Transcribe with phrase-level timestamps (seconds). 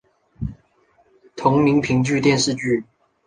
[1.35, 2.83] 同名评剧电视剧